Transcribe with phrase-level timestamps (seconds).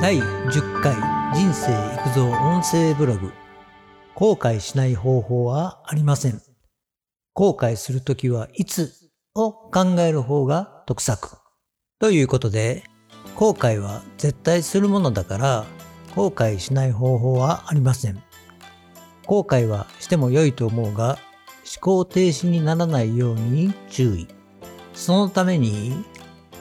[0.00, 0.94] 第10回
[1.34, 3.32] 人生育造音声ブログ
[4.14, 6.40] 後悔しない方法はありません。
[7.34, 8.92] 後悔するときはいつ
[9.34, 11.36] を考える方が得策。
[11.98, 12.84] ということで、
[13.36, 15.66] 後悔は絶対するものだから
[16.14, 18.22] 後悔しない方法はありません。
[19.26, 21.18] 後悔はしても良いと思うが
[21.64, 24.28] 思考停止にならないように注意。
[24.94, 26.04] そのために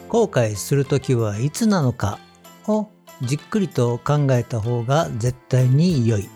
[0.09, 2.19] 後悔するときはいつなのか
[2.67, 2.87] を
[3.21, 6.30] じっくりと考えた方が絶対に良い。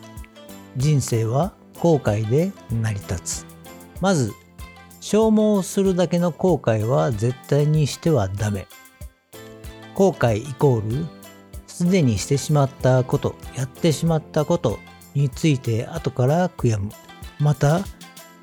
[0.78, 3.46] 人生は後悔で成り立つ。
[4.00, 4.34] まず、
[5.02, 8.68] 消耗するだけの後悔は絶対にしてはダメ。
[9.96, 11.06] 後悔イコール、
[11.66, 14.80] すでにしてしまったこと、やってしまったこと
[15.14, 16.92] について後から悔やむ。
[17.40, 17.82] また、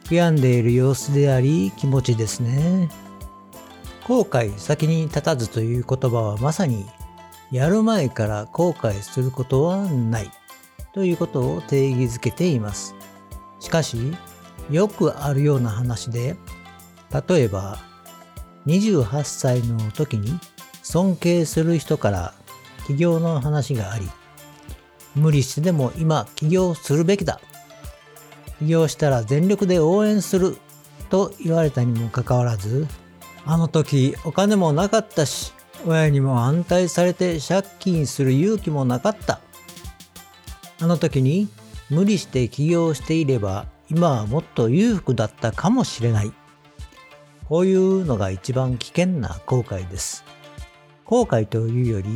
[0.05, 2.89] 悔やんでいる様子であり気持ちですね。
[4.07, 6.87] 後悔先に立たずという言葉はまさに
[7.55, 10.31] やる前から後悔することはない
[10.93, 12.97] ということを定義づけています。
[13.61, 14.13] しかし、
[14.73, 16.35] よくあるような話で、
[17.29, 17.79] 例えば、
[18.67, 20.37] 28歳の時に
[20.83, 22.35] 尊敬する人から
[22.89, 24.11] 起業の話があり、
[25.15, 27.41] 無理してでも今起業するべきだ。
[28.59, 30.57] 起業したら全力で応援する
[31.09, 32.89] と言われたにもかかわらず、
[33.47, 35.53] あの時お金もなかったし、
[35.87, 39.41] 親にも反対されて借金する勇気もなかった。
[40.81, 41.49] あの時に
[41.91, 46.33] 無理して起業していれば今はもっと裕福だったかもしれない。
[47.49, 50.25] こういうのが一番危険な後悔です。
[51.05, 52.09] 後悔というより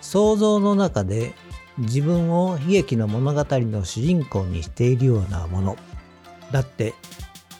[0.00, 1.34] 想像の中で
[1.78, 5.76] 自分を悲劇の物語の主人公にしているようなもの。
[6.50, 6.94] だって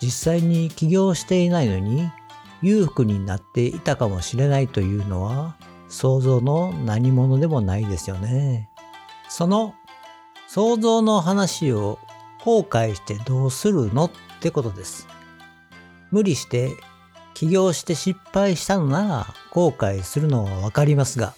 [0.01, 2.11] 実際に起業していないのに
[2.63, 5.57] 裕福になっていたかもしれないというのは
[5.89, 8.69] 想像の何者でもないですよね。
[9.29, 9.75] その
[10.49, 11.99] 想像の話を
[12.45, 15.07] 後悔してどうするのってことです。
[16.11, 16.73] 無理して
[17.35, 21.35] 起業して失敗したのなら後悔するのはわかりますが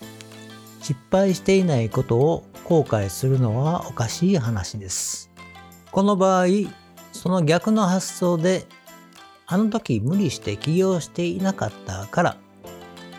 [0.81, 5.31] 失敗していないことを後悔するのはおかしい話です。
[5.91, 6.47] この場合
[7.13, 8.67] その逆の発想で
[9.53, 12.37] あの時無理して起業していなかったから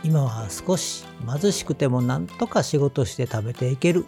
[0.02, 4.06] 今は少し貧しくてもなんとか仕事して食べていける。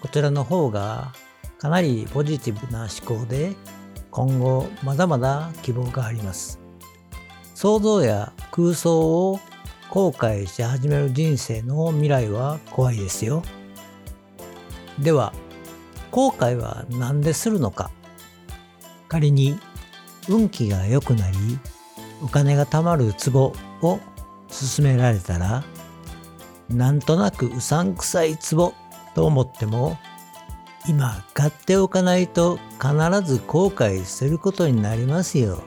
[0.00, 1.12] こちらの方が
[1.58, 3.54] かなりポジティブな思考で
[4.10, 6.58] 今後まだまだ希望があります。
[7.54, 9.40] 想像や空想を
[9.90, 13.42] 後悔し始める人生の未来は怖いですよ。
[14.98, 15.34] では
[16.10, 17.90] 後悔は何でするのか。
[19.08, 19.58] 仮に
[20.28, 21.36] 運気が良くなり
[22.22, 23.52] お金が貯まるツボ
[23.82, 23.98] を
[24.48, 25.64] 勧められたら
[26.68, 28.72] なんとなくうさんくさいツボ
[29.14, 29.98] と思っても
[30.88, 32.92] 今買っておかないと必
[33.24, 35.62] ず後悔することになりますよ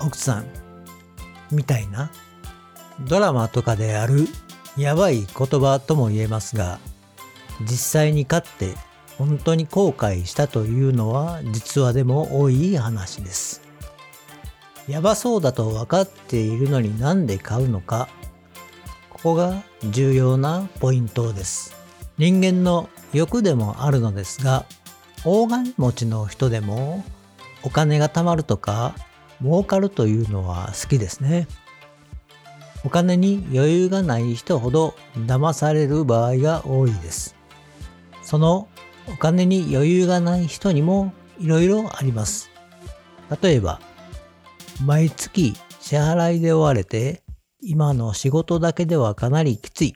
[0.00, 0.46] 奥さん
[1.50, 2.10] みたいな？
[3.00, 4.26] ドラマとかである
[4.76, 5.26] やばい言
[5.60, 6.78] 葉とも言えますが
[7.60, 7.68] 実
[8.02, 8.74] 際に買って
[9.16, 13.67] 本当に後悔したというのは実話でも多い話です。
[14.88, 18.08] やばそうだと分かっているのになんで買うのか
[19.10, 21.76] ここが重要なポイントです。
[22.16, 24.64] 人間の欲でもあるのですが
[25.24, 27.04] 大金持ちの人でも
[27.62, 28.94] お金が貯まるとか
[29.42, 31.46] 儲かるというのは好きですね。
[32.84, 37.34] お金に余裕がない人ほど騙される場合が多いです。
[38.22, 38.68] その
[39.08, 42.50] お金に余裕がない人にもいろいろあります。
[43.42, 43.80] 例えば
[44.84, 47.22] 毎月支払いで追われて、
[47.60, 49.94] 今の仕事だけではかなりきつい。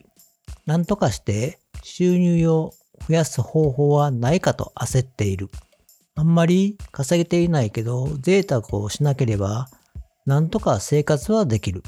[0.67, 2.73] なんとかして収入を
[3.09, 5.51] 増やす方法はないかと焦っている。
[6.15, 9.69] あんまり稼げていないけど贅沢をしなければ
[10.27, 11.83] なんとか生活はできる。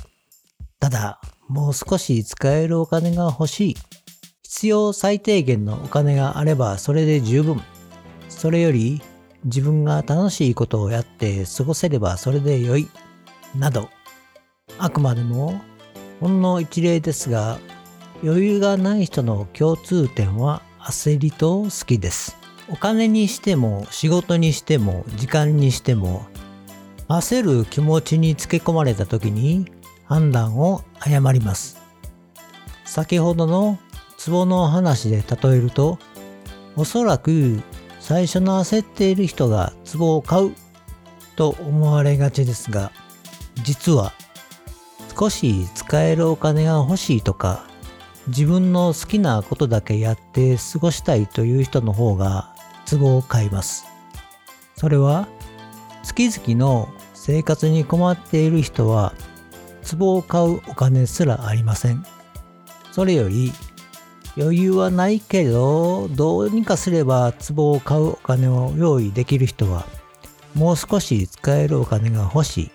[0.80, 3.76] ただ、もう少し使えるお金が欲しい。
[4.42, 7.60] 必要最低限のお金があればそれで十分。
[8.28, 9.02] それより
[9.44, 12.88] 自分が楽しいことをやって過ごせればそれでよい、
[13.54, 13.88] など、
[14.78, 15.60] あくまでも
[16.20, 17.58] ほんの一例ですが、
[18.22, 22.36] 余裕がない人の共通点は焦りと好きです。
[22.70, 26.24] お金にしても仕事にしても時間にしても
[27.08, 29.70] 焦る気持ちにつけ込まれた時に
[30.06, 31.78] 判断を誤ります。
[32.86, 33.78] 先ほどの
[34.24, 35.98] 壺の話で例えると
[36.76, 37.60] おそらく
[38.04, 40.54] 最初の焦っている人が壺を買う
[41.36, 42.92] と思われがちですが
[43.62, 44.12] 実は
[45.18, 47.66] 少し使えるお金が欲しいとか
[48.26, 52.54] 自分の好きなことだけやって過ごしたいという人の方が
[52.84, 53.86] 都合を買います。
[54.76, 55.26] それは
[56.02, 59.14] 月々の生活に困っている人は
[59.98, 62.04] 壺を買うお金すらありません。
[62.92, 63.50] それより
[64.36, 69.86] 余裕はないけどどうにかすれば壺を買うお金を用意できる人は
[70.54, 72.70] もう少し使えるお金が欲しい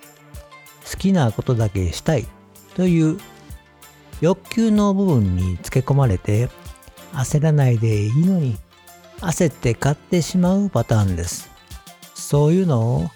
[0.90, 2.28] 好きなことだけしたい
[2.76, 3.18] という
[4.22, 6.50] 欲求の部分につけ込まれて
[7.14, 8.58] 焦らないでいいのに
[9.22, 11.50] 焦って買ってしまうパターンです。
[12.14, 13.10] そういうのを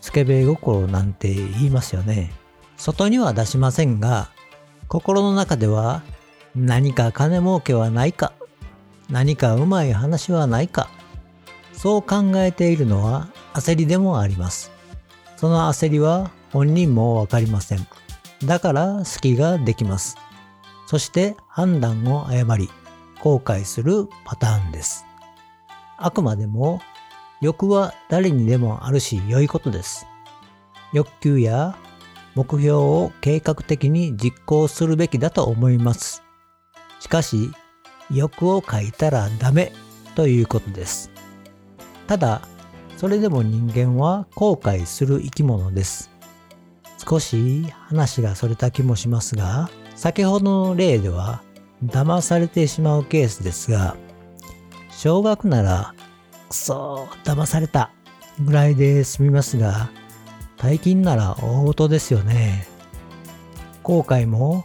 [0.00, 2.32] スケベ心なんて言いますよね。
[2.76, 4.30] 外には出しませんが
[4.88, 6.02] 心の中では
[6.56, 8.32] 何か金儲けはないか
[9.10, 10.88] 何かうまい話はないか
[11.74, 14.70] そう考えているのは焦りでもあります。
[15.36, 17.86] その焦りは本人もわかりません。
[18.44, 20.16] だから隙ができます。
[20.86, 22.70] そして判断を誤り、
[23.20, 25.04] 後悔するパターンです。
[25.98, 26.80] あくまでも
[27.42, 30.06] 欲は誰にでもあるし良いことです。
[30.94, 31.76] 欲求や
[32.34, 36.25] 目標を計画的に実行するべきだと思います。
[37.06, 37.52] しかし、
[38.12, 39.70] 欲を書いたらダメ
[40.16, 41.12] ということです。
[42.08, 42.42] ただ、
[42.96, 46.10] それでも人間は後悔する生き物です。
[47.08, 51.42] 少し話がそれた気もしますが、先ほどの例では
[51.84, 53.96] 騙されてしまうケースですが、
[54.90, 55.94] 少額なら、
[56.48, 57.92] くそ、騙された
[58.44, 59.90] ぐらいで済みますが、
[60.56, 62.66] 大金なら大事ですよね。
[63.84, 64.64] 後悔も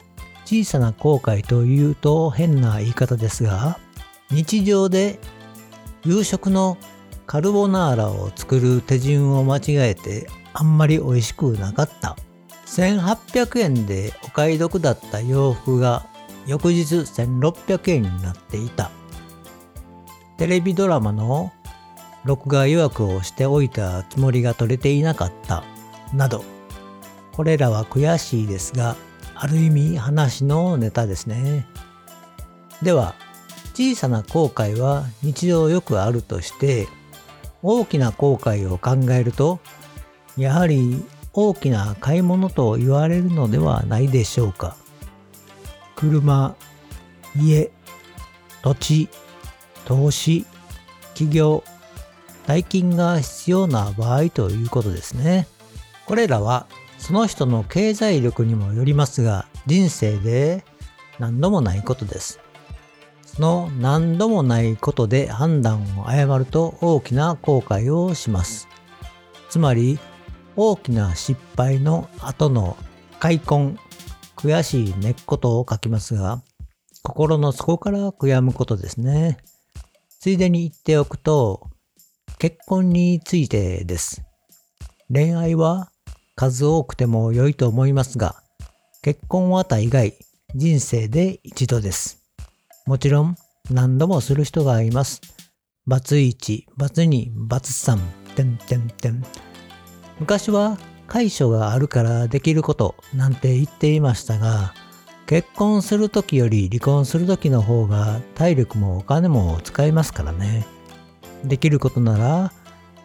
[0.52, 3.80] 小さな後悔というと変な言い方ですが、
[4.32, 5.18] 日常で
[6.04, 6.78] 夕食の
[7.26, 9.62] カルボナーラを作る手順を間違
[9.92, 12.18] えてあんまり美味しくなかった。
[12.66, 16.06] 1800円でお買い得だった洋服が
[16.46, 18.92] 翌日1600円になっていた。
[20.38, 21.54] テレビドラマの
[22.26, 25.64] 録画予約をしておいたつもりが取れていなかった
[26.14, 26.44] など、
[27.32, 28.98] これらは悔しいですが、
[29.44, 31.66] ある意味話のネタですね。
[32.84, 33.16] では、
[33.74, 36.88] 小さな後悔は日常よくあるとして、
[37.64, 39.60] 大きな後悔を考えると、
[40.38, 41.04] やはり
[41.34, 44.78] 大きな買い物と言われるのではないでしょうか。
[45.96, 46.56] 車、
[47.36, 47.72] 家、
[48.62, 49.10] 土地、
[49.86, 50.46] 投資、
[51.16, 51.64] 企業、
[52.46, 55.48] 大金が必要な場合ということですね。
[56.06, 56.68] これらは
[57.02, 60.64] その人の経済力にもよりますが、人生で
[61.18, 62.40] 何度もないことです。
[63.26, 68.68] その何度もないことで判断を誤ると大きな後悔をします。
[69.50, 69.98] つまり、
[70.56, 72.78] 大きな失敗の後の
[73.20, 73.78] 開墾、
[74.36, 76.44] 悔しい根っことを書きますが、
[77.02, 79.38] 心の底から悔やむことですね。
[80.20, 81.68] ついでに言っておくと、
[82.38, 84.22] 結婚についてです。
[85.12, 85.92] 恋愛は
[86.36, 88.36] 数多くても良いと思いますが、
[89.02, 90.14] 結婚は大概
[90.56, 92.24] 人生で一度です。
[92.86, 93.36] もちろん
[93.70, 95.22] 何度もする人がいます。
[95.88, 98.00] バツ1、バツ2、バツ3、
[98.36, 99.24] てんてんてん。
[100.20, 104.74] 昔は解消があるからできることなんて言っていましたが、
[105.26, 110.66] 結婚するときより離婚するときの方が体力もお金も使いますからね。
[111.44, 112.52] できることなら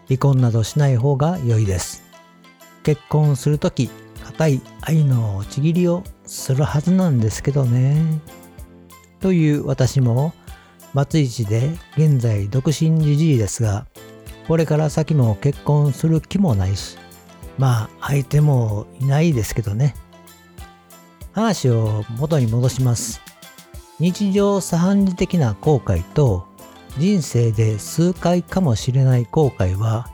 [0.08, 2.05] 離婚などしない方が良いです。
[2.86, 3.90] 結婚するとき、
[4.22, 8.20] 固い愛のちぎりをするはずなんですけどね。
[9.18, 10.32] という私も、
[10.94, 13.88] 松井市で現在独身じじいですが、
[14.46, 16.96] これから先も結婚する気もないし、
[17.58, 19.96] まあ相手もいないですけどね。
[21.32, 23.20] 話を元に戻します。
[23.98, 26.46] 日常茶飯事的な後悔と
[26.98, 30.08] 人生で数回かもしれない後悔は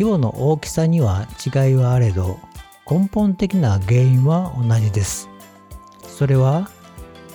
[0.00, 2.38] 規模の大きさには違いはあれど
[2.90, 5.28] 根本的な原因は同じです。
[6.08, 6.70] それは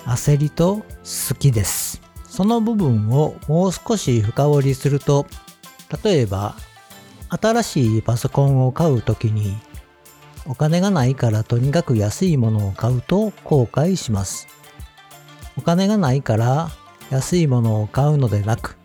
[0.04, 2.02] 焦りと好きです。
[2.28, 5.26] その部分をもう少し深掘りすると
[6.02, 6.56] 例えば
[7.28, 9.56] 新しいパソコンを買う時に
[10.44, 14.48] お金がないからとにかく安いものを買うと後悔します。
[15.56, 16.70] お金がないから
[17.10, 18.76] 安いものを買うのでなく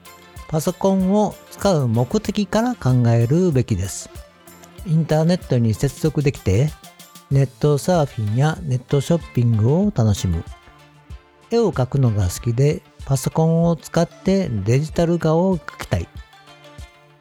[0.52, 4.10] パソコンを使う目的から考えるべきです。
[4.86, 6.70] インターネットに接続できて、
[7.32, 10.44] ネットサーフィンやネットショッピングを楽しむ。
[11.52, 16.10] 絵を描くのが好きで、パソコンを使ってデジタル画を描きたい。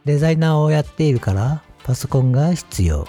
[0.05, 3.07] デザイナーをやっているからパソコンが必要。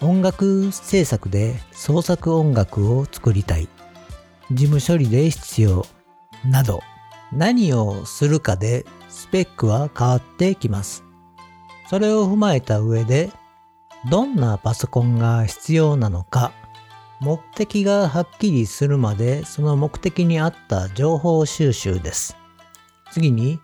[0.00, 3.68] 音楽制作で創作音楽を作りたい。
[4.50, 5.86] 事務処理で必要
[6.44, 6.80] など
[7.32, 11.04] 何をするかでスペックは変わってきます。
[11.88, 13.30] それを踏まえた上で
[14.10, 16.52] どんなパソコンが必要なのか
[17.20, 22.36] 目的がはっきりするまでその目的に合った情報収集です。
[23.10, 23.58] 次に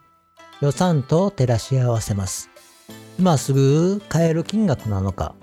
[0.61, 2.51] 予算と照らし合わせます。
[3.19, 5.35] 今すぐ買える金額なのか、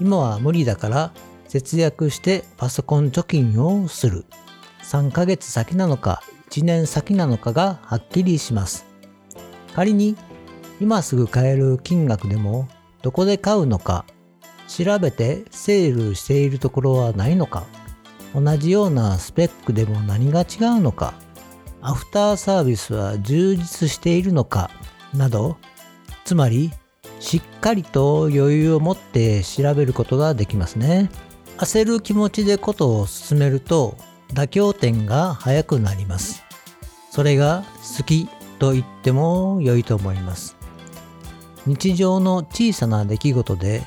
[0.00, 1.12] 今は無理だから
[1.46, 4.24] 節約してパソコン貯金をする。
[4.82, 8.88] 3ヶ月先なのか1年先なのかがはっきりします。
[9.78, 10.16] 仮に
[10.80, 12.68] 今すぐ買える金額でも
[13.02, 14.04] どこで買うのか
[14.66, 17.64] 調べてセールしているところはないのか
[18.34, 21.14] 同じようなスペックでも何が違うのか
[21.80, 24.70] アフターサービスは充実しているのか
[25.14, 25.58] など
[26.24, 26.72] つまり
[27.20, 31.08] しっかりと余裕を持って調べることができますね
[31.56, 33.96] 焦る気持ちでことを進めると
[34.32, 36.42] 妥協点が早くなります。
[37.10, 37.64] それが
[37.98, 40.56] 好きと言っても良いと思います。
[41.66, 43.86] 日常の小さな出来事で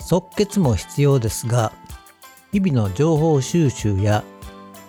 [0.00, 1.72] 即決も必要ですが
[2.52, 4.24] 日々の情報収集や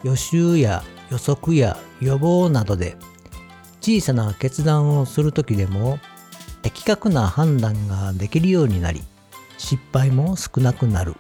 [0.04, 2.96] 予習や予測や予防などで
[3.82, 6.00] 小さな決断をする時でも
[6.62, 9.02] 的確な判断ができるようになり
[9.58, 11.16] 失敗も少なくなる。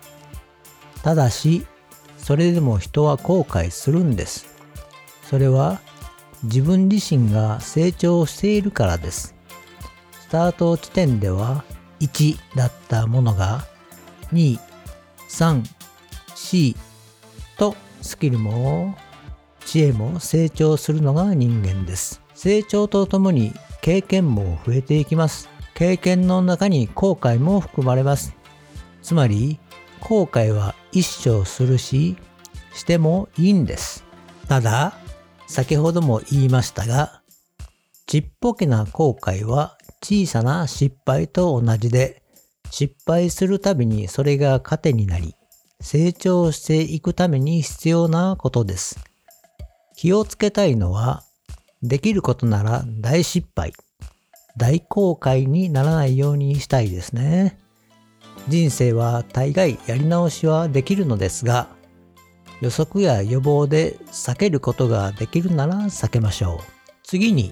[1.03, 1.65] ただし
[2.21, 4.45] それでも人は後悔するんです
[5.23, 5.81] それは
[6.43, 9.35] 自分自身が成長しているからです
[10.21, 11.63] スタート地点では
[11.99, 13.65] 1だったものが
[14.31, 14.59] 2、
[15.27, 15.63] 3、
[16.35, 16.75] 4
[17.57, 18.95] とスキルも
[19.65, 22.21] 知恵も成長するのが人間です。
[22.33, 25.49] 成長とともに経験も増えていきます。
[25.73, 28.35] 経験の中に後悔も含まれます。
[29.01, 29.59] つまり
[30.01, 32.17] 後悔は一生するし、
[32.73, 34.03] してもいいんです。
[34.47, 34.97] ただ、
[35.47, 37.21] 先ほども言いましたが、
[38.05, 42.23] ちっぽけな後悔は小さな失敗と同じで、
[42.71, 45.35] 失敗するたびにそれが糧になり、
[45.81, 48.99] 成長していくために必要なことです。
[49.95, 51.23] 気をつけたいのは、
[51.81, 53.73] できることなら大失敗、
[54.57, 57.57] 大後悔にならないようにしたいですね。
[58.49, 61.69] 人生は大概やり直しはできるのですが、
[62.61, 66.63] 予測や予防で避けることができるなら避けましょう。
[67.03, 67.51] 次に、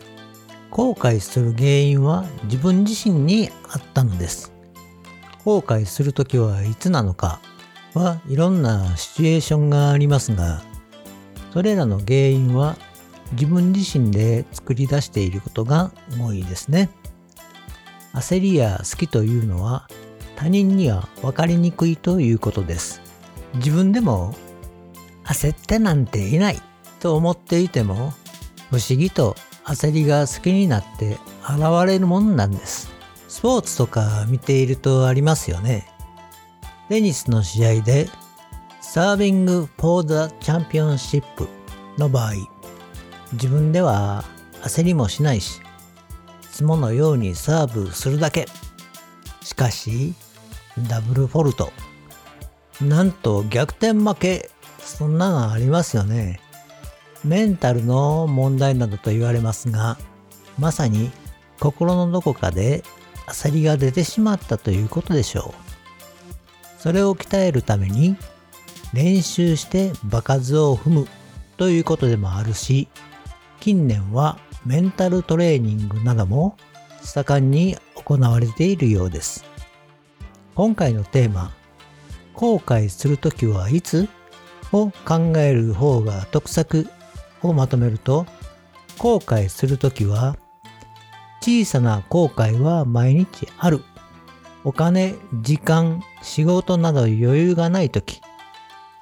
[0.70, 4.52] 後悔する原因は自分自身にあったのです。
[5.46, 7.40] 後悔するときはいつなのか
[7.94, 10.62] はいろんなシチュエーションがありますが、
[11.54, 12.76] それらの原因は
[13.32, 16.90] 自分自身で作り出していることが多いですね。
[18.14, 19.88] 焦りや好きというのは
[20.38, 23.02] 他人には分かりにくいということです。
[23.56, 24.36] 自分でも
[25.26, 26.62] 焦ってなんていない
[27.00, 28.14] と思っていても
[28.70, 32.92] 不思議と焦りが好きになって現れるもんなんです。
[33.28, 35.88] スポーツとか見ているとありますよね。
[36.88, 38.08] テニスの試合で、
[38.80, 41.50] サービング・フォー・ザ・チャンピオンシップ
[41.98, 42.34] の場合、
[43.34, 44.24] 自分では
[44.62, 48.48] 焦りもしないし、いつものようにサーブするだけ。
[49.42, 50.14] しかし、
[50.90, 51.72] ダブルフォルト。
[52.82, 54.50] なんと逆転負け。
[54.80, 56.40] そんなのありますよね。
[57.24, 59.98] メンタルの問題などと言われますが、
[60.60, 61.12] まさに
[61.60, 62.84] 心のどこかで
[63.28, 66.82] 焦りが出てしまったということでしょう。
[66.82, 68.16] それを鍛えるために
[68.94, 71.08] 練習して場数を踏む
[71.58, 72.88] ということでもあるし、
[73.60, 76.56] 近年はメンタルトレーニングなども
[77.02, 79.44] 盛んに行われているようです。
[80.58, 81.52] 今回のテーマ、
[82.34, 84.10] 後悔するときはいつ？
[84.72, 86.88] を考える方が得策
[87.44, 88.26] をまとめると、
[88.98, 90.36] 後悔するときは
[91.42, 93.84] 小さな後悔は毎日ある。
[94.64, 98.20] お金、時間、仕事など余裕がないとき、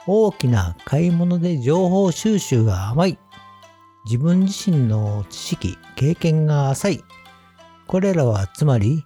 [0.06, 3.18] 大きな買い物で情報収集が甘い。
[4.04, 7.04] 自分自身の知識、経験が浅い。
[7.88, 9.06] これらはつまり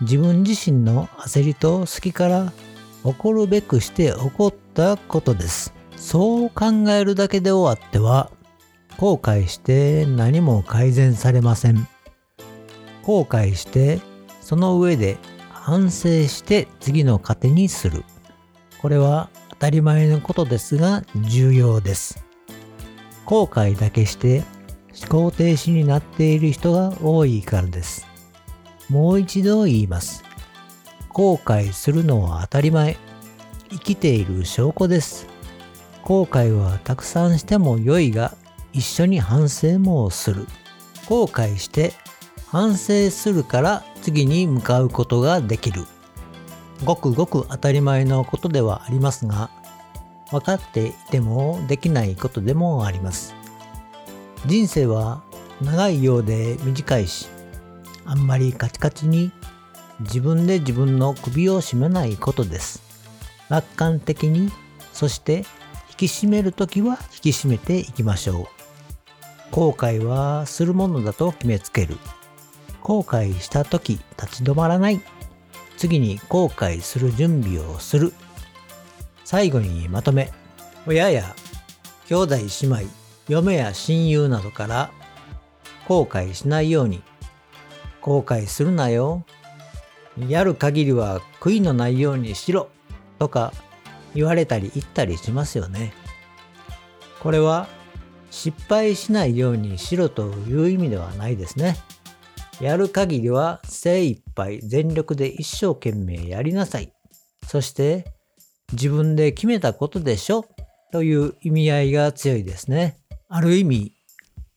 [0.00, 2.52] 自分自身の焦りと好きから
[3.04, 5.72] 起こるべくして起こったことです。
[5.96, 8.30] そう考えるだけで終わっては
[8.96, 11.86] 後悔して何も改善されません。
[13.02, 14.00] 後悔して
[14.40, 15.18] その上で
[15.50, 18.04] 反省して次の糧にする。
[18.80, 22.24] これは当たり前のことですが重要です。
[23.26, 24.42] 後悔だけして
[24.98, 28.09] 思考停止になっている人が多いからです。
[28.90, 30.24] もう一度言います。
[31.10, 32.96] 後悔するのは当たり前。
[33.70, 35.28] 生きている証拠です。
[36.02, 38.34] 後悔はたくさんしても良いが
[38.72, 40.46] 一緒に反省もする。
[41.08, 41.92] 後悔して
[42.48, 45.84] 反省するから次に向かうことができる。
[46.84, 49.50] ごくごく当たり前のことではありますが、
[50.32, 53.36] 分かっていてもできないことでもあります。
[54.46, 55.22] 人生は
[55.62, 57.28] 長いようで短いし、
[58.04, 59.32] あんまりカチカチに
[60.00, 62.82] 自分で自分の首を絞めないことです。
[63.48, 64.50] 楽観的に、
[64.92, 65.44] そして
[65.90, 68.46] 引き締めるときは引き締めていきましょう。
[69.50, 71.98] 後悔はするものだと決めつける。
[72.82, 75.00] 後悔したとき立ち止まらない。
[75.76, 78.12] 次に後悔する準備をする。
[79.24, 80.32] 最後にまとめ。
[80.86, 81.34] 親や
[82.08, 82.82] 兄弟姉妹、
[83.28, 84.90] 嫁や親友などから
[85.86, 87.02] 後悔しないように。
[88.00, 89.24] 後悔するなよ。
[90.28, 92.68] やる限りは悔いのないようにしろ。
[93.18, 93.52] とか
[94.14, 95.92] 言われたり言ったりしますよね。
[97.20, 97.68] これは
[98.30, 101.76] 失敗しないようにしろという意味ではないですね。
[102.60, 106.92] やる限りは精一杯全力で一生懸命やりなさい。
[107.46, 108.12] そして
[108.72, 110.44] 自分で決めたことでしょ
[110.92, 112.98] という意味合いが強いですね。
[113.28, 113.94] ある意味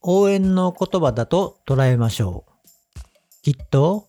[0.02, 2.53] 応援の言葉だと捉えましょう。
[3.44, 4.08] きっと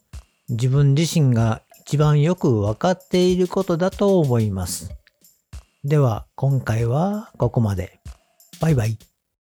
[0.48, 4.92] 自分自身が一番よくわかっていることだと思います。
[5.82, 7.98] では今回はここまで。
[8.60, 8.96] バイバイ。